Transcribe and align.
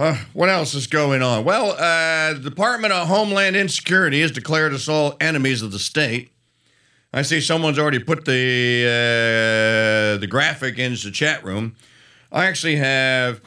Uh, 0.00 0.16
what 0.32 0.48
else 0.48 0.72
is 0.72 0.86
going 0.86 1.20
on? 1.20 1.44
Well, 1.44 1.72
uh, 1.72 2.32
the 2.32 2.48
Department 2.48 2.90
of 2.90 3.06
Homeland 3.06 3.54
Insecurity 3.54 4.22
has 4.22 4.30
declared 4.30 4.72
us 4.72 4.88
all 4.88 5.14
enemies 5.20 5.60
of 5.60 5.72
the 5.72 5.78
state. 5.78 6.32
I 7.12 7.20
see 7.20 7.38
someone's 7.42 7.78
already 7.78 7.98
put 7.98 8.24
the 8.24 8.86
uh, 8.86 10.18
the 10.18 10.26
graphic 10.26 10.78
into 10.78 11.04
the 11.04 11.10
chat 11.10 11.44
room. 11.44 11.76
I 12.32 12.46
actually 12.46 12.76
have 12.76 13.42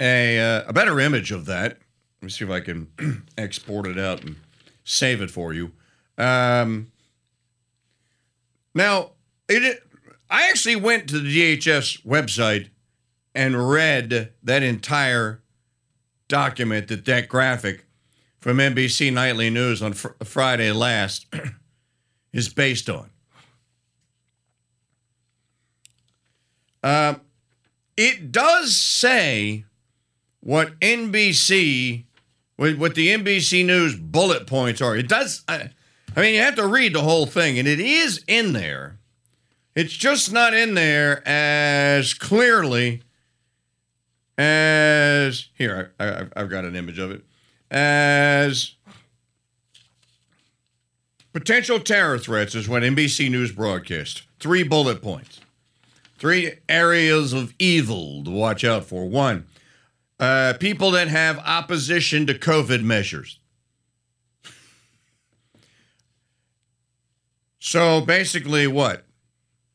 a 0.00 0.40
uh, 0.40 0.62
a 0.68 0.72
better 0.72 0.98
image 1.00 1.32
of 1.32 1.44
that. 1.44 1.76
Let 2.22 2.22
me 2.22 2.30
see 2.30 2.46
if 2.46 2.50
I 2.50 2.60
can 2.60 3.24
export 3.36 3.86
it 3.86 3.98
out 3.98 4.24
and 4.24 4.36
save 4.84 5.20
it 5.20 5.30
for 5.30 5.52
you. 5.52 5.72
Um, 6.16 6.92
now, 8.74 9.10
it 9.50 9.82
I 10.30 10.48
actually 10.48 10.76
went 10.76 11.10
to 11.10 11.18
the 11.18 11.58
DHS 11.58 12.06
website 12.06 12.70
and 13.34 13.68
read 13.70 14.32
that 14.42 14.62
entire 14.62 15.42
document 16.28 16.88
that 16.88 17.04
that 17.04 17.28
graphic 17.28 17.86
from 18.40 18.58
NBC 18.58 19.12
Nightly 19.12 19.50
News 19.50 19.82
on 19.82 19.92
fr- 19.92 20.08
Friday 20.24 20.72
last 20.72 21.26
is 22.32 22.48
based 22.48 22.90
on. 22.90 23.10
Uh, 26.82 27.14
it 27.96 28.32
does 28.32 28.76
say 28.76 29.64
what 30.40 30.78
NBC, 30.80 32.04
what, 32.56 32.94
the 32.94 33.08
NBC 33.08 33.64
News 33.64 33.94
bullet 33.94 34.46
points 34.46 34.80
are. 34.80 34.96
It 34.96 35.08
does. 35.08 35.44
I, 35.46 35.70
I 36.16 36.20
mean, 36.20 36.34
you 36.34 36.40
have 36.40 36.56
to 36.56 36.66
read 36.66 36.94
the 36.94 37.02
whole 37.02 37.26
thing, 37.26 37.58
and 37.58 37.68
it 37.68 37.78
is 37.78 38.24
in 38.26 38.52
there. 38.52 38.98
It's 39.74 39.92
just 39.92 40.32
not 40.32 40.52
in 40.52 40.74
there 40.74 41.26
as 41.26 42.12
clearly 42.12 43.02
as 44.38 45.48
here. 45.54 45.92
I, 46.00 46.26
I've 46.34 46.48
got 46.48 46.64
an 46.64 46.76
image 46.76 46.98
of 46.98 47.10
it 47.10 47.24
as 47.72 48.74
potential 51.32 51.80
terror 51.80 52.18
threats 52.18 52.54
is 52.54 52.68
what 52.68 52.82
NBC 52.82 53.30
News 53.30 53.50
broadcast. 53.50 54.22
Three 54.38 54.62
bullet 54.62 55.00
points. 55.00 55.40
Three 56.18 56.52
areas 56.68 57.32
of 57.32 57.54
evil 57.58 58.22
to 58.24 58.30
watch 58.30 58.62
out 58.62 58.84
for. 58.84 59.08
One, 59.08 59.46
uh, 60.20 60.54
people 60.60 60.90
that 60.92 61.08
have 61.08 61.38
opposition 61.38 62.26
to 62.26 62.34
COVID 62.34 62.82
measures. 62.82 63.40
So 67.58 68.02
basically, 68.02 68.66
what? 68.66 69.04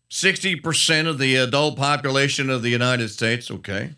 60% 0.09 1.07
of 1.07 1.17
the 1.17 1.35
adult 1.35 1.75
population 1.75 2.49
of 2.49 2.61
the 2.61 2.69
United 2.69 3.09
States, 3.09 3.49
okay. 3.49 3.95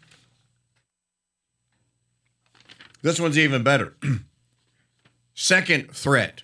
This 3.01 3.19
one's 3.19 3.37
even 3.37 3.63
better. 3.63 3.95
Second 5.33 5.91
threat. 5.91 6.43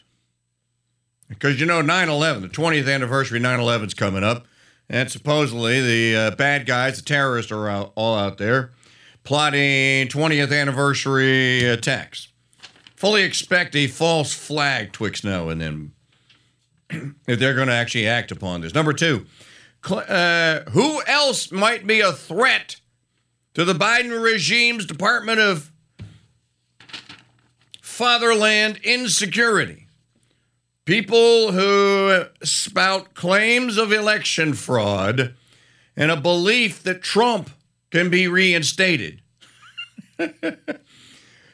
Because 1.28 1.60
you 1.60 1.66
know, 1.66 1.82
9 1.82 2.10
11, 2.10 2.44
the 2.44 2.50
20th 2.50 2.94
anniversary 2.94 3.40
of 3.40 3.44
9 3.44 3.60
11 3.60 3.88
is 3.88 3.94
coming 3.94 4.24
up. 4.24 4.46
And 4.88 5.10
supposedly 5.10 5.82
the 5.82 6.16
uh, 6.16 6.36
bad 6.36 6.66
guys, 6.66 6.98
the 6.98 7.04
terrorists, 7.04 7.52
are 7.52 7.68
out, 7.68 7.92
all 7.96 8.16
out 8.16 8.38
there 8.38 8.72
plotting 9.26 10.08
20th 10.08 10.58
anniversary 10.58 11.66
attacks. 11.66 12.30
Fully 12.96 13.24
expect 13.24 13.76
a 13.76 13.88
false 13.88 14.34
flag 14.34 14.94
twixt 14.94 15.26
now 15.26 15.50
and 15.50 15.60
then 15.60 15.92
if 17.28 17.40
they're 17.40 17.56
going 17.56 17.68
to 17.68 17.74
actually 17.74 18.08
act 18.08 18.32
upon 18.32 18.62
this. 18.62 18.74
Number 18.74 18.94
two, 18.94 19.26
uh, 19.92 20.62
who 20.72 21.02
else 21.06 21.52
might 21.52 21.86
be 21.86 22.00
a 22.00 22.14
threat 22.14 22.78
to 23.56 23.66
the 23.66 23.74
Biden 23.74 24.24
regime's 24.24 24.86
Department 24.86 25.40
of 25.40 25.72
Fatherland 27.96 28.78
Insecurity? 28.84 29.88
People 30.84 31.54
who 31.54 32.26
spout 32.44 33.14
claims 33.14 33.78
of 33.78 33.94
election 33.94 34.54
fraud 34.54 35.34
and 35.96 36.12
a 36.12 36.18
belief 36.18 36.84
that 36.84 37.02
Trump 37.02 37.52
can 37.92 38.10
be 38.10 38.28
reinstated. 38.28 39.22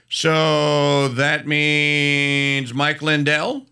so 0.10 1.10
that 1.10 1.46
means 1.46 2.74
Mike 2.74 3.04
Lindell? 3.04 3.68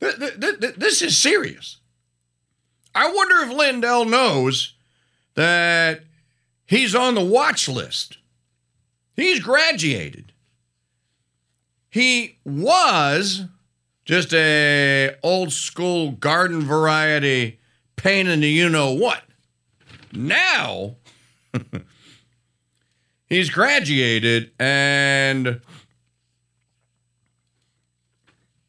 This 0.00 1.00
is 1.00 1.16
serious. 1.16 1.78
I 2.94 3.10
wonder 3.10 3.36
if 3.36 3.56
Lindell 3.56 4.04
knows 4.04 4.74
that 5.34 6.02
he's 6.66 6.94
on 6.94 7.14
the 7.14 7.24
watch 7.24 7.70
list. 7.70 8.18
He's 9.18 9.40
graduated. 9.40 10.32
He 11.90 12.38
was 12.44 13.46
just 14.04 14.32
a 14.32 15.16
old 15.24 15.52
school 15.52 16.12
garden 16.12 16.62
variety 16.62 17.58
pain 17.96 18.28
in 18.28 18.42
the 18.42 18.48
you 18.48 18.68
know 18.68 18.92
what. 18.92 19.24
Now 20.12 20.98
he's 23.26 23.50
graduated 23.50 24.52
and 24.56 25.62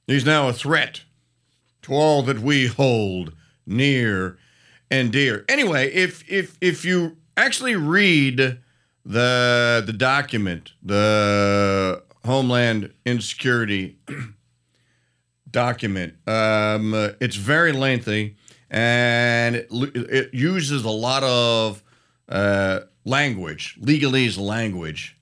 he's 0.08 0.26
now 0.26 0.48
a 0.48 0.54
threat 0.54 1.04
to 1.84 1.94
all 1.94 2.24
that 2.24 2.40
we 2.40 2.66
hold 2.66 3.34
near 3.68 4.40
and 4.90 5.12
dear. 5.12 5.46
Anyway, 5.48 5.92
if 5.94 6.28
if 6.28 6.58
if 6.60 6.84
you 6.84 7.18
actually 7.38 7.76
read 7.76 8.58
the 9.06 9.84
the 9.86 9.94
document, 9.94 10.74
the 10.84 12.04
Homeland 12.26 12.94
Insecurity 13.06 13.98
document, 15.52 16.16
um, 16.28 16.94
it's 17.20 17.36
very 17.36 17.72
lengthy 17.72 18.36
and 18.70 19.56
it, 19.56 19.68
it 19.72 20.34
uses 20.34 20.84
a 20.86 20.90
lot 20.90 21.24
of 21.24 21.84
uh, 22.28 22.82
language, 23.06 23.78
legalese 23.82 24.38
language, 24.38 25.18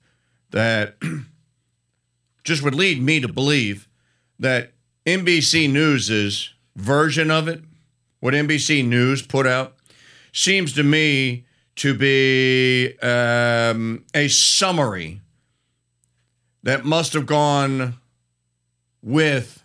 that 0.50 0.96
just 2.44 2.62
would 2.62 2.74
lead 2.74 3.02
me 3.02 3.20
to 3.20 3.28
believe 3.28 3.88
that 4.38 4.72
NBC 5.06 5.70
News's 5.70 6.52
version 6.76 7.30
of 7.30 7.48
it, 7.48 7.62
what 8.20 8.34
NBC 8.34 8.86
News 8.86 9.22
put 9.22 9.46
out, 9.46 9.76
seems 10.32 10.72
to 10.74 10.82
me 10.82 11.46
to 11.78 11.94
be 11.94 12.98
um, 12.98 14.04
a 14.12 14.26
summary 14.28 15.20
that 16.64 16.84
must 16.84 17.12
have 17.12 17.24
gone 17.24 17.94
with 19.00 19.62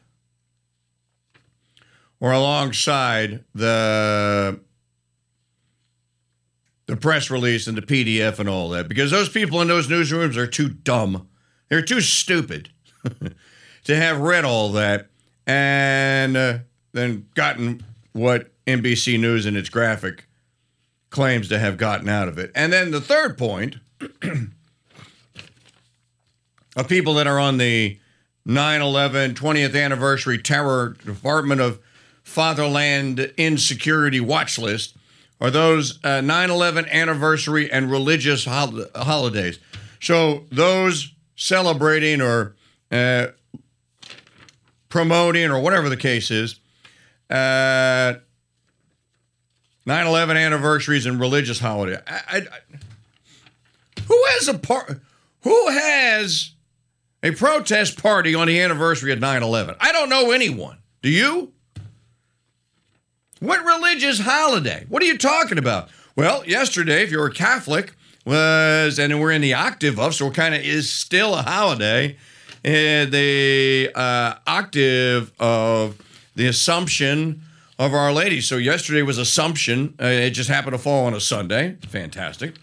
or 2.19 2.31
alongside 2.31 3.44
the 3.53 4.59
the 6.85 6.96
press 6.96 7.31
release 7.31 7.66
and 7.66 7.78
the 7.78 7.81
PDF 7.81 8.38
and 8.38 8.47
all 8.47 8.69
that 8.69 8.88
because 8.88 9.09
those 9.09 9.29
people 9.29 9.62
in 9.62 9.68
those 9.68 9.88
newsrooms 9.88 10.35
are 10.35 10.47
too 10.47 10.69
dumb. 10.69 11.28
They're 11.69 11.81
too 11.81 12.02
stupid 12.02 12.69
to 13.85 13.96
have 13.96 14.19
read 14.19 14.46
all 14.46 14.72
that 14.73 15.07
and 15.47 16.38
uh, 16.38 16.59
then 16.91 17.25
gotten 17.34 17.84
what 18.12 18.52
NBC 18.68 19.19
News 19.19 19.47
and 19.47 19.57
its 19.57 19.69
graphic 19.69 20.28
claims 21.13 21.47
to 21.47 21.59
have 21.59 21.78
gotten 21.78 22.09
out 22.09 22.28
of 22.28 22.40
it. 22.40 22.51
And 22.56 22.74
then 22.74 22.90
the 22.90 23.00
third 23.00 23.38
point 23.38 23.75
of 26.75 26.88
people 26.88 27.13
that 27.13 27.28
are 27.28 27.40
on 27.40 27.59
the 27.59 28.00
9 28.46 28.81
11 28.81 29.35
20th 29.35 29.81
anniversary 29.81 30.40
terror 30.40 30.97
Department 31.06 31.62
of 31.62 31.79
Fatherland 32.23 33.19
Insecurity 33.38 34.19
watch 34.19 34.57
list 34.57 34.97
are 35.40 35.52
those 35.52 36.03
9 36.03 36.29
uh, 36.29 36.53
11 36.53 36.88
anniversary 36.88 37.72
and 37.72 37.91
religious 37.91 38.46
hol- 38.46 38.87
holidays. 38.96 39.59
So 40.02 40.46
those 40.52 41.14
celebrating 41.35 42.22
or 42.22 42.55
uh, 42.91 43.28
promoting 44.90 45.52
or 45.52 45.59
whatever 45.59 45.90
the 45.90 45.97
case 45.97 46.32
is, 46.32 46.59
uh, 47.29 48.16
9 49.85 50.08
11 50.08 50.38
anniversaries 50.38 51.06
and 51.06 51.20
religious 51.20 51.59
holiday. 51.59 52.00
I, 52.08 52.22
I, 52.28 52.38
I, 52.38 52.78
who 54.08 54.24
has 54.30 54.47
a 54.47 54.58
part? 54.58 55.02
Who 55.41 55.70
has 55.70 56.52
a 57.22 57.32
protest 57.32 58.02
party 58.02 58.34
on 58.35 58.47
the 58.47 58.59
anniversary 58.59 59.12
of 59.12 59.20
9 59.20 59.44
11? 59.44 59.76
I 59.80 59.91
don't 59.91 60.09
know 60.09 60.32
anyone. 60.32 60.78
Do 61.02 61.09
you? 61.09 61.52
What 63.40 63.66
religious 63.66 64.20
holiday? 64.20 64.85
What 64.88 65.03
are 65.03 65.06
you 65.06 65.18
talking 65.18 65.58
about? 65.58 65.90
Well, 66.16 66.46
yesterday, 66.46 67.03
if 67.03 67.12
you're 67.12 67.26
a 67.26 67.34
Catholic, 67.34 67.94
was, 68.26 69.00
and 69.00 69.20
we're 69.20 69.32
in 69.32 69.41
the 69.41 69.53
octave 69.53 70.00
of, 70.00 70.16
so 70.16 70.28
it 70.28 70.34
kind 70.34 70.56
of 70.56 70.62
is 70.62 70.90
still 70.90 71.35
a 71.35 71.41
holiday, 71.41 72.18
and 72.64 73.12
the 73.12 73.91
uh, 73.94 74.35
octave 74.47 75.34
of 75.40 76.02
the 76.35 76.47
Assumption 76.47 77.41
of 77.79 77.93
Our 77.93 78.14
Lady. 78.14 78.41
So 78.41 78.58
yesterday 78.58 79.02
was 79.02 79.17
Assumption. 79.17 79.96
Uh, 80.02 80.05
it 80.05 80.31
just 80.31 80.49
happened 80.49 80.73
to 80.73 80.78
fall 80.78 81.05
on 81.05 81.14
a 81.14 81.20
Sunday. 81.20 81.78
Fantastic. 81.87 82.55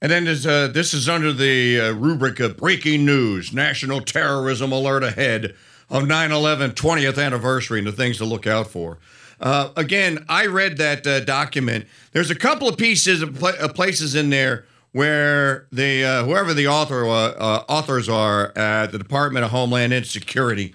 And 0.00 0.10
then 0.10 0.26
uh, 0.26 0.66
this 0.66 0.92
is 0.94 1.08
under 1.08 1.32
the 1.32 1.80
uh, 1.80 1.92
rubric 1.92 2.40
of 2.40 2.56
breaking 2.56 3.06
news, 3.06 3.52
national 3.52 4.00
terrorism 4.00 4.72
alert 4.72 5.04
ahead 5.04 5.54
of 5.88 6.08
9 6.08 6.32
11 6.32 6.72
20th 6.72 7.24
anniversary 7.24 7.78
and 7.78 7.86
the 7.86 7.92
things 7.92 8.18
to 8.18 8.24
look 8.24 8.46
out 8.46 8.66
for. 8.66 8.98
Uh, 9.40 9.70
again, 9.76 10.24
I 10.28 10.46
read 10.46 10.76
that 10.78 11.06
uh, 11.06 11.20
document. 11.20 11.86
There's 12.10 12.30
a 12.30 12.34
couple 12.34 12.68
of 12.68 12.76
pieces 12.76 13.22
of 13.22 13.38
pl- 13.38 13.68
places 13.68 14.16
in 14.16 14.30
there 14.30 14.66
where 14.92 15.66
the 15.72 16.04
uh, 16.04 16.24
whoever 16.24 16.54
the 16.54 16.68
author 16.68 17.06
uh, 17.06 17.64
authors 17.68 18.08
are 18.08 18.56
at 18.56 18.92
the 18.92 18.98
Department 18.98 19.44
of 19.44 19.50
Homeland 19.50 20.06
Security. 20.06 20.74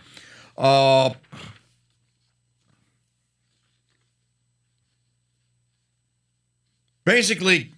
basically 7.06 7.72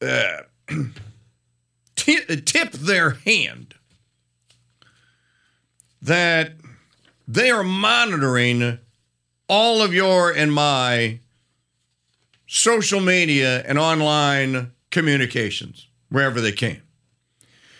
tip 1.96 2.72
their 2.72 3.10
hand 3.10 3.74
that 6.02 6.52
they 7.28 7.50
are 7.50 7.62
monitoring 7.62 8.78
all 9.48 9.82
of 9.82 9.94
your 9.94 10.32
and 10.32 10.52
my 10.52 11.18
social 12.46 13.00
media 13.00 13.62
and 13.66 13.78
online 13.78 14.72
communications 14.96 15.88
wherever 16.08 16.40
they 16.40 16.52
can. 16.52 16.80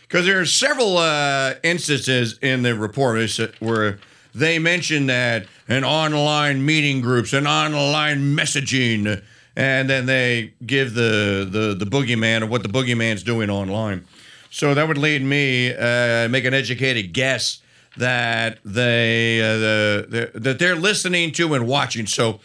Because 0.02 0.26
there 0.26 0.38
are 0.38 0.44
several 0.44 0.98
uh, 0.98 1.54
instances 1.62 2.38
in 2.42 2.62
the 2.62 2.74
report 2.74 3.18
where 3.58 3.98
they 4.34 4.58
mention 4.58 5.06
that 5.06 5.46
an 5.66 5.82
online 5.82 6.64
meeting 6.64 7.00
groups, 7.00 7.32
an 7.32 7.46
online 7.46 8.36
messaging, 8.36 9.22
and 9.56 9.88
then 9.88 10.04
they 10.04 10.52
give 10.66 10.92
the 10.92 11.48
the 11.50 11.74
the 11.74 11.86
boogeyman 11.86 12.42
of 12.42 12.50
what 12.50 12.62
the 12.62 12.68
boogeyman's 12.68 13.22
doing 13.22 13.48
online. 13.48 14.04
So 14.50 14.74
that 14.74 14.86
would 14.86 14.98
lead 14.98 15.22
me 15.22 15.74
uh, 15.74 16.28
make 16.28 16.44
an 16.44 16.52
educated 16.52 17.14
guess 17.14 17.62
that 17.96 18.58
they 18.62 19.40
uh, 19.40 19.56
the, 19.56 20.30
the, 20.34 20.40
that 20.40 20.58
they're 20.58 20.76
listening 20.76 21.32
to 21.32 21.54
and 21.54 21.66
watching. 21.66 22.06
So 22.06 22.40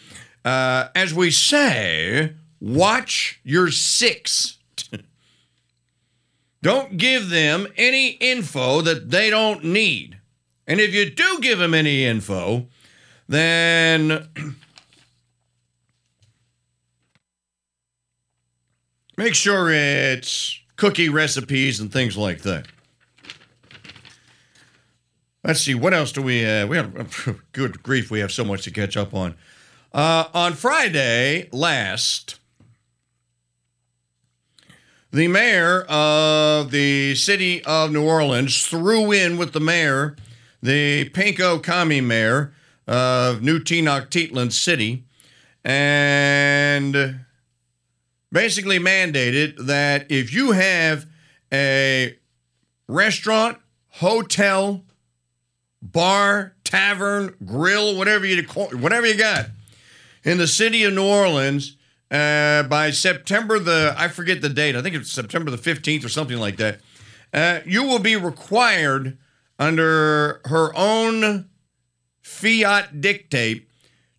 uh, 0.45 0.87
as 0.95 1.13
we 1.13 1.29
say, 1.29 2.33
watch 2.61 3.41
your 3.43 3.69
six. 3.69 4.57
don't 6.61 6.97
give 6.97 7.29
them 7.29 7.67
any 7.77 8.09
info 8.09 8.81
that 8.81 9.09
they 9.09 9.29
don't 9.29 9.63
need. 9.63 10.17
And 10.67 10.79
if 10.79 10.93
you 10.93 11.09
do 11.09 11.39
give 11.41 11.59
them 11.59 11.73
any 11.73 12.05
info, 12.05 12.67
then 13.27 14.29
Make 19.21 19.35
sure 19.35 19.69
it's 19.69 20.59
cookie 20.77 21.07
recipes 21.07 21.79
and 21.79 21.93
things 21.93 22.17
like 22.17 22.41
that. 22.41 22.65
Let's 25.43 25.61
see, 25.61 25.75
what 25.75 25.93
else 25.93 26.11
do 26.11 26.23
we 26.23 26.41
have? 26.41 26.69
We 26.69 26.77
have, 26.77 27.39
good 27.51 27.83
grief, 27.83 28.09
we 28.09 28.19
have 28.19 28.31
so 28.31 28.43
much 28.43 28.63
to 28.63 28.71
catch 28.71 28.97
up 28.97 29.13
on. 29.13 29.35
Uh, 29.93 30.25
on 30.33 30.53
Friday 30.53 31.49
last, 31.51 32.39
the 35.11 35.27
mayor 35.27 35.81
of 35.89 36.71
the 36.71 37.15
city 37.15 37.63
of 37.65 37.91
New 37.91 38.05
Orleans 38.05 38.65
threw 38.65 39.11
in 39.11 39.37
with 39.37 39.51
the 39.51 39.59
mayor, 39.59 40.15
the 40.63 41.09
Pinko 41.09 41.61
Commie 41.61 42.01
mayor 42.01 42.53
of 42.87 43.41
New 43.41 43.59
Tenochtitlan 43.59 44.51
City, 44.53 45.03
and 45.63 47.25
basically 48.31 48.79
mandated 48.79 49.65
that 49.65 50.09
if 50.09 50.33
you 50.33 50.51
have 50.51 51.05
a 51.51 52.17
restaurant, 52.87 53.57
hotel, 53.89 54.83
bar, 55.81 56.53
tavern, 56.63 57.35
grill, 57.45 57.97
whatever 57.97 58.25
you 58.25 58.43
whatever 58.43 59.05
you 59.05 59.17
got 59.17 59.47
in 60.23 60.37
the 60.37 60.47
city 60.47 60.83
of 60.85 60.93
New 60.93 61.05
Orleans 61.05 61.75
uh, 62.11 62.63
by 62.63 62.91
September 62.91 63.57
the 63.57 63.95
I 63.97 64.09
forget 64.09 64.41
the 64.41 64.49
date. 64.49 64.75
I 64.75 64.81
think 64.81 64.95
it's 64.95 65.11
September 65.11 65.49
the 65.49 65.57
15th 65.57 66.05
or 66.05 66.09
something 66.09 66.37
like 66.37 66.57
that. 66.57 66.79
Uh, 67.33 67.61
you 67.65 67.83
will 67.83 67.99
be 67.99 68.17
required 68.17 69.17
under 69.57 70.41
her 70.45 70.75
own 70.75 71.49
fiat 72.21 72.99
dictate 72.99 73.69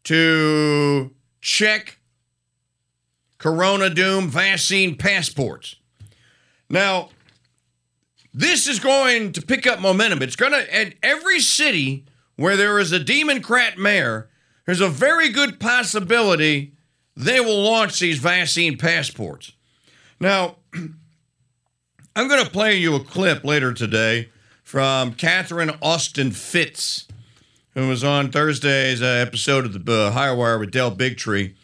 to 0.04 1.14
check 1.40 1.98
Corona 3.38 3.90
Doom 3.90 4.28
vaccine 4.28 4.96
passports. 4.96 5.76
Now, 6.70 7.10
this 8.32 8.66
is 8.66 8.80
going 8.80 9.32
to 9.32 9.42
pick 9.42 9.66
up 9.66 9.80
momentum. 9.80 10.22
It's 10.22 10.36
going 10.36 10.52
to, 10.52 10.74
at 10.74 10.94
every 11.02 11.40
city 11.40 12.06
where 12.36 12.56
there 12.56 12.78
is 12.78 12.92
a 12.92 12.98
Democrat 12.98 13.76
mayor, 13.76 14.30
there's 14.64 14.80
a 14.80 14.88
very 14.88 15.28
good 15.28 15.60
possibility 15.60 16.71
they 17.16 17.40
will 17.40 17.62
launch 17.62 17.98
these 18.00 18.18
vaccine 18.18 18.76
passports. 18.76 19.52
Now, 20.20 20.56
I'm 22.16 22.28
going 22.28 22.44
to 22.44 22.50
play 22.50 22.76
you 22.76 22.94
a 22.94 23.00
clip 23.00 23.44
later 23.44 23.72
today 23.72 24.30
from 24.62 25.14
Catherine 25.14 25.72
Austin 25.82 26.30
Fitts, 26.30 27.06
who 27.74 27.88
was 27.88 28.04
on 28.04 28.30
Thursday's 28.30 29.02
uh, 29.02 29.06
episode 29.06 29.64
of 29.64 29.84
the 29.84 29.92
uh, 29.92 30.12
HighWire 30.12 30.60
with 30.60 30.70
Del 30.70 30.94
Bigtree. 30.94 31.54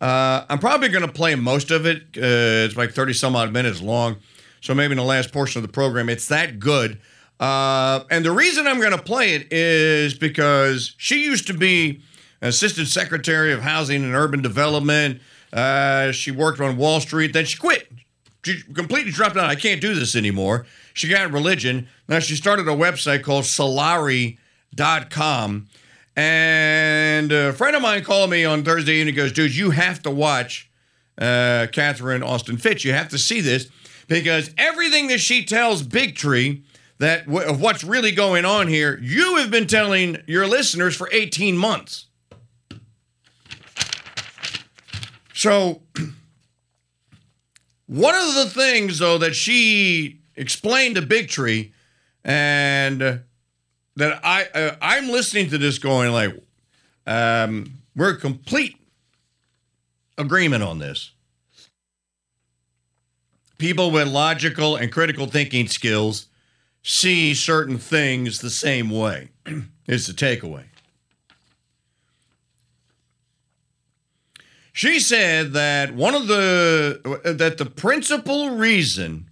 Uh, 0.00 0.44
I'm 0.48 0.58
probably 0.58 0.88
going 0.88 1.06
to 1.06 1.12
play 1.12 1.34
most 1.36 1.70
of 1.70 1.86
it. 1.86 2.02
Uh, 2.16 2.66
it's 2.66 2.76
like 2.76 2.90
30 2.90 3.12
some 3.12 3.36
odd 3.36 3.52
minutes 3.52 3.80
long. 3.80 4.16
So 4.60 4.74
maybe 4.74 4.92
in 4.92 4.98
the 4.98 5.04
last 5.04 5.32
portion 5.32 5.60
of 5.60 5.66
the 5.66 5.72
program, 5.72 6.08
it's 6.08 6.28
that 6.28 6.58
good. 6.58 7.00
Uh, 7.38 8.04
and 8.10 8.24
the 8.24 8.30
reason 8.30 8.66
I'm 8.66 8.78
going 8.78 8.96
to 8.96 9.02
play 9.02 9.34
it 9.34 9.52
is 9.52 10.14
because 10.14 10.94
she 10.98 11.24
used 11.24 11.46
to 11.48 11.54
be 11.54 12.02
Assistant 12.42 12.88
Secretary 12.88 13.52
of 13.52 13.62
Housing 13.62 14.04
and 14.04 14.14
Urban 14.14 14.42
Development. 14.42 15.20
Uh, 15.52 16.12
she 16.12 16.30
worked 16.30 16.60
on 16.60 16.76
Wall 16.76 17.00
Street. 17.00 17.32
Then 17.32 17.44
she 17.44 17.56
quit. 17.56 17.90
She 18.44 18.60
completely 18.74 19.12
dropped 19.12 19.36
out. 19.36 19.48
I 19.48 19.54
can't 19.54 19.80
do 19.80 19.94
this 19.94 20.16
anymore. 20.16 20.66
She 20.94 21.08
got 21.08 21.30
religion. 21.32 21.88
Now 22.08 22.18
she 22.18 22.34
started 22.36 22.66
a 22.68 22.72
website 22.72 23.22
called 23.22 23.44
Solari.com 23.44 24.38
and 26.14 27.32
a 27.32 27.52
friend 27.52 27.74
of 27.74 27.82
mine 27.82 28.04
called 28.04 28.30
me 28.30 28.44
on 28.44 28.64
Thursday 28.64 29.00
and 29.00 29.08
he 29.08 29.14
goes, 29.14 29.32
dude, 29.32 29.56
you 29.56 29.70
have 29.70 30.02
to 30.02 30.10
watch 30.10 30.70
uh, 31.18 31.68
Catherine 31.72 32.22
Austin 32.22 32.56
Fitts. 32.58 32.84
You 32.84 32.92
have 32.92 33.08
to 33.10 33.18
see 33.18 33.40
this 33.40 33.68
because 34.08 34.50
everything 34.58 35.06
that 35.08 35.20
she 35.20 35.44
tells 35.44 35.82
Bigtree 35.82 36.62
that 36.98 37.26
w- 37.26 37.46
of 37.46 37.60
what's 37.60 37.82
really 37.82 38.12
going 38.12 38.44
on 38.44 38.68
here, 38.68 38.98
you 39.02 39.36
have 39.36 39.50
been 39.50 39.66
telling 39.66 40.18
your 40.26 40.46
listeners 40.46 40.94
for 40.94 41.08
18 41.12 41.56
months. 41.56 42.06
So, 45.42 45.82
one 47.86 48.14
of 48.14 48.34
the 48.36 48.48
things, 48.48 49.00
though, 49.00 49.18
that 49.18 49.34
she 49.34 50.20
explained 50.36 50.94
to 50.94 51.02
Bigtree, 51.02 51.72
and 52.24 53.00
that 53.00 54.20
I 54.22 54.44
uh, 54.54 54.76
I'm 54.80 55.08
listening 55.08 55.50
to 55.50 55.58
this 55.58 55.80
going 55.80 56.12
like 56.12 56.40
um, 57.08 57.72
we're 57.96 58.14
complete 58.14 58.76
agreement 60.16 60.62
on 60.62 60.78
this. 60.78 61.10
People 63.58 63.90
with 63.90 64.06
logical 64.06 64.76
and 64.76 64.92
critical 64.92 65.26
thinking 65.26 65.66
skills 65.66 66.26
see 66.84 67.34
certain 67.34 67.78
things 67.78 68.38
the 68.38 68.48
same 68.48 68.90
way. 68.90 69.30
is 69.88 70.06
the 70.06 70.12
takeaway. 70.12 70.66
She 74.72 75.00
said 75.00 75.52
that 75.52 75.94
one 75.94 76.14
of 76.14 76.26
the 76.26 77.20
that 77.24 77.58
the 77.58 77.66
principal 77.66 78.50
reason 78.50 79.28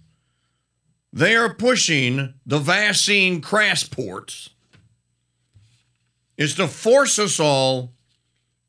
they 1.11 1.35
are 1.35 1.53
pushing 1.53 2.35
the 2.45 2.59
vaccine 2.59 3.41
crassports 3.41 4.49
is 6.37 6.55
to 6.55 6.67
force 6.67 7.19
us 7.19 7.39
all 7.39 7.93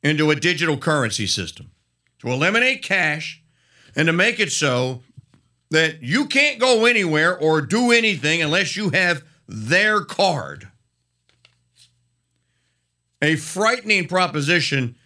into 0.03 0.31
a 0.31 0.37
digital 0.37 0.77
currency 0.77 1.27
system, 1.27 1.71
to 2.19 2.29
eliminate 2.29 2.83
cash, 2.83 3.43
and 3.95 4.07
to 4.07 4.13
make 4.13 4.41
it 4.41 4.51
so 4.51 5.03
that 5.71 6.03
you 6.03 6.27
can't 6.27 6.59
go 6.59 6.85
anywhere 6.85 7.39
or 7.39 7.61
do 7.61 7.93
anything 7.93 8.43
unless 8.43 8.77
you 8.77 8.91
have 8.91 9.23
their 9.47 10.01
card. 10.01 10.69
A 13.21 13.37
frightening 13.37 14.09
proposition 14.09 14.97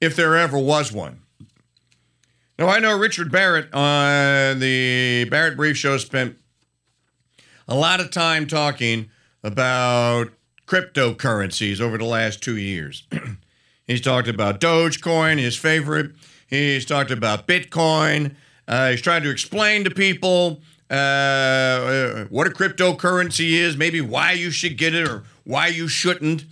if 0.00 0.16
there 0.16 0.36
ever 0.36 0.58
was 0.58 0.92
one. 0.92 1.20
Now, 2.58 2.68
I 2.68 2.80
know 2.80 2.98
Richard 2.98 3.30
Barrett 3.30 3.72
on 3.72 4.58
the 4.58 5.26
Barrett 5.30 5.56
Brief 5.56 5.76
Show 5.76 5.96
spent 5.98 6.36
a 7.68 7.74
lot 7.74 8.00
of 8.00 8.10
time 8.10 8.46
talking 8.46 9.10
about 9.44 10.30
cryptocurrencies 10.66 11.80
over 11.80 11.96
the 11.98 12.04
last 12.04 12.42
two 12.42 12.56
years. 12.56 13.06
he's 13.86 14.00
talked 14.00 14.28
about 14.28 14.60
Dogecoin, 14.60 15.38
his 15.38 15.56
favorite. 15.56 16.12
He's 16.48 16.84
talked 16.84 17.10
about 17.10 17.46
Bitcoin. 17.46 18.34
Uh, 18.66 18.90
he's 18.90 19.02
trying 19.02 19.22
to 19.22 19.30
explain 19.30 19.84
to 19.84 19.90
people 19.90 20.60
uh, 20.90 22.24
what 22.30 22.46
a 22.46 22.50
cryptocurrency 22.50 23.52
is, 23.52 23.76
maybe 23.76 24.00
why 24.00 24.32
you 24.32 24.50
should 24.50 24.76
get 24.76 24.94
it 24.94 25.06
or 25.06 25.24
why 25.44 25.68
you 25.68 25.86
shouldn't. 25.86 26.44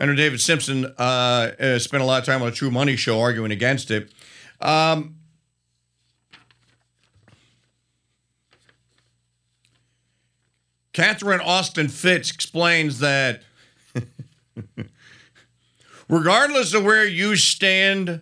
Know 0.00 0.14
David 0.14 0.40
Simpson 0.40 0.86
uh, 0.98 1.52
uh, 1.58 1.78
spent 1.78 2.02
a 2.02 2.06
lot 2.06 2.20
of 2.20 2.26
time 2.26 2.42
on 2.42 2.48
a 2.48 2.52
True 2.52 2.70
Money 2.70 2.96
show 2.96 3.20
arguing 3.20 3.52
against 3.52 3.90
it. 3.90 4.10
Um, 4.60 5.16
Catherine 10.92 11.40
Austin 11.40 11.88
Fitts 11.88 12.30
explains 12.30 13.00
that 13.00 13.42
regardless 16.08 16.72
of 16.72 16.84
where 16.84 17.06
you 17.06 17.34
stand 17.36 18.20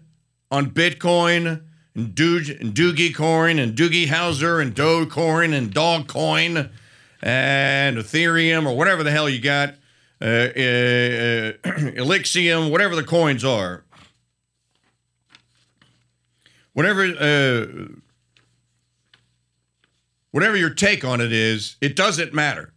on 0.50 0.70
Bitcoin 0.70 1.62
and, 1.94 2.14
Doge, 2.14 2.48
and 2.48 2.74
Doogie 2.74 3.14
Coin 3.14 3.58
and 3.58 3.76
Doogie 3.76 4.06
Howser 4.06 4.62
and 4.62 4.74
Dogecoin 4.74 5.52
and 5.52 5.72
Dogcoin 5.72 6.70
and 7.20 7.96
Ethereum 7.98 8.66
or 8.66 8.76
whatever 8.76 9.02
the 9.02 9.10
hell 9.10 9.28
you 9.28 9.40
got, 9.40 9.74
uh, 10.22 10.24
uh, 10.24 11.52
Elixium, 11.96 12.70
whatever 12.70 12.94
the 12.94 13.02
coins 13.02 13.44
are, 13.44 13.82
whatever 16.72 17.02
uh, 17.04 17.66
whatever 20.30 20.56
your 20.56 20.70
take 20.70 21.04
on 21.04 21.20
it 21.20 21.32
is, 21.32 21.76
it 21.80 21.96
doesn't 21.96 22.32
matter 22.32 22.72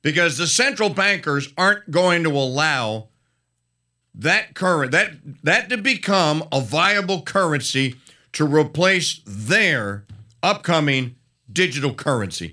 because 0.00 0.38
the 0.38 0.46
central 0.46 0.88
bankers 0.88 1.52
aren't 1.58 1.90
going 1.90 2.24
to 2.24 2.30
allow 2.30 3.08
that 4.14 4.54
current 4.54 4.90
that 4.92 5.12
that 5.42 5.68
to 5.68 5.76
become 5.76 6.42
a 6.50 6.62
viable 6.62 7.20
currency 7.22 7.96
to 8.32 8.46
replace 8.46 9.20
their 9.26 10.06
upcoming 10.42 11.16
digital 11.52 11.92
currency. 11.92 12.48